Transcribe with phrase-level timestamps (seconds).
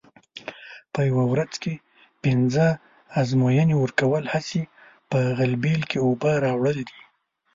[0.93, 1.73] په یوه ورځ کې
[2.23, 2.67] پینځه
[3.21, 4.61] ازموینې ورکول هسې
[5.09, 6.99] په غلبېل کې اوبه راوړل دي.